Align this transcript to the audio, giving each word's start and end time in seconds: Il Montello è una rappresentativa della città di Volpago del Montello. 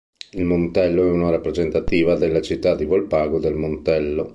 Il 0.31 0.45
Montello 0.45 1.03
è 1.07 1.11
una 1.11 1.29
rappresentativa 1.29 2.15
della 2.17 2.41
città 2.41 2.73
di 2.73 2.85
Volpago 2.85 3.37
del 3.39 3.53
Montello. 3.53 4.29